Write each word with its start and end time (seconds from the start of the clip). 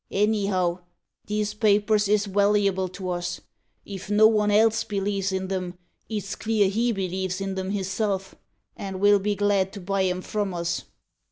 Anyhow, 0.09 0.79
these 1.27 1.53
papers 1.53 2.07
is 2.07 2.25
waluable 2.25 2.91
to 2.93 3.11
us. 3.11 3.39
If 3.85 4.09
no 4.09 4.25
one 4.25 4.49
else 4.49 4.83
believes 4.83 5.31
in 5.31 5.51
'em, 5.51 5.77
it's 6.09 6.33
clear 6.33 6.69
he 6.69 6.91
believes 6.91 7.39
in 7.39 7.55
'em 7.59 7.69
hisself, 7.69 8.33
and 8.75 8.99
will 8.99 9.19
be 9.19 9.35
glad 9.35 9.71
to 9.73 9.79
buy 9.79 10.05
'em 10.05 10.23
from 10.23 10.55
us." 10.55 10.85